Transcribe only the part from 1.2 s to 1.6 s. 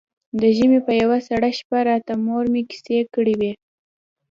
سړه